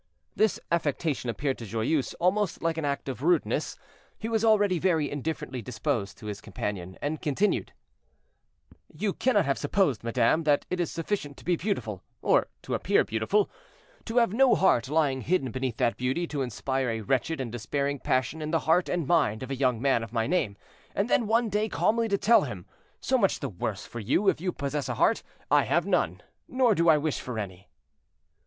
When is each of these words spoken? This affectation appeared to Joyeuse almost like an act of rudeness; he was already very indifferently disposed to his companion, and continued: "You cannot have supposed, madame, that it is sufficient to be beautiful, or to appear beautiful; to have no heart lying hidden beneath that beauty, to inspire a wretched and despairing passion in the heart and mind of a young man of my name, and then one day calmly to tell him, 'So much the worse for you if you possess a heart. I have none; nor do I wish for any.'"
This 0.35 0.59
affectation 0.71 1.29
appeared 1.29 1.59
to 1.59 1.65
Joyeuse 1.67 2.15
almost 2.15 2.63
like 2.63 2.79
an 2.79 2.85
act 2.85 3.07
of 3.07 3.21
rudeness; 3.21 3.77
he 4.17 4.27
was 4.27 4.43
already 4.43 4.79
very 4.79 5.11
indifferently 5.11 5.61
disposed 5.61 6.17
to 6.17 6.25
his 6.25 6.41
companion, 6.41 6.97
and 7.03 7.21
continued: 7.21 7.71
"You 8.91 9.13
cannot 9.13 9.45
have 9.45 9.59
supposed, 9.59 10.03
madame, 10.03 10.43
that 10.45 10.65
it 10.71 10.79
is 10.79 10.89
sufficient 10.89 11.37
to 11.37 11.45
be 11.45 11.55
beautiful, 11.55 12.01
or 12.23 12.47
to 12.63 12.73
appear 12.73 13.03
beautiful; 13.03 13.51
to 14.05 14.17
have 14.17 14.33
no 14.33 14.55
heart 14.55 14.89
lying 14.89 15.21
hidden 15.21 15.51
beneath 15.51 15.77
that 15.77 15.97
beauty, 15.97 16.25
to 16.29 16.41
inspire 16.41 16.89
a 16.89 17.01
wretched 17.01 17.39
and 17.39 17.51
despairing 17.51 17.99
passion 17.99 18.41
in 18.41 18.49
the 18.49 18.61
heart 18.61 18.89
and 18.89 19.05
mind 19.05 19.43
of 19.43 19.51
a 19.51 19.55
young 19.55 19.79
man 19.79 20.01
of 20.01 20.11
my 20.11 20.25
name, 20.25 20.57
and 20.95 21.11
then 21.11 21.27
one 21.27 21.47
day 21.47 21.69
calmly 21.69 22.07
to 22.07 22.17
tell 22.17 22.41
him, 22.41 22.65
'So 23.01 23.19
much 23.19 23.39
the 23.39 23.49
worse 23.49 23.85
for 23.85 23.99
you 23.99 24.29
if 24.29 24.41
you 24.41 24.51
possess 24.51 24.89
a 24.89 24.95
heart. 24.95 25.21
I 25.51 25.65
have 25.65 25.85
none; 25.85 26.23
nor 26.47 26.73
do 26.73 26.89
I 26.89 26.97
wish 26.97 27.19
for 27.21 27.37
any.'" 27.37 27.69